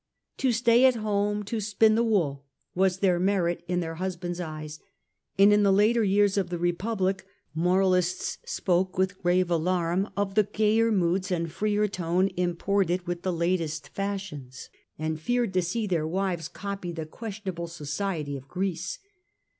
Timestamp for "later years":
5.71-6.37